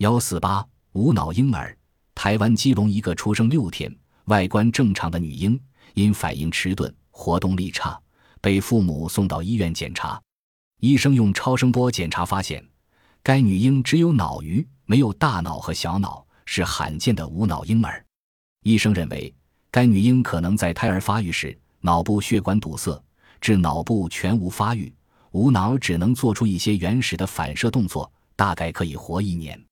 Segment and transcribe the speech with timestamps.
[0.00, 1.76] 幺四八无脑婴儿，
[2.14, 5.60] 台湾基隆一个出生六天、外观正常的女婴，
[5.92, 8.00] 因反应迟钝、活动力差，
[8.40, 10.18] 被父母送到医院检查。
[10.78, 12.66] 医生用超声波检查发现，
[13.22, 18.02] 该女婴只有脑余，没有大脑和小脑，是罕见的无脑婴儿。
[18.62, 19.34] 医生认为，
[19.70, 22.98] 该女婴可能在胎儿发育时脑部血管堵塞，
[23.38, 24.90] 致脑部全无发育，
[25.32, 29.62] 无脑只能做出一些原始的反射动作，大概可以活一年。